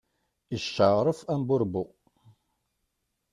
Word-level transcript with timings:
Icceɛṛef, 0.55 1.19
am 1.31 1.41
burebbu. 1.47 1.83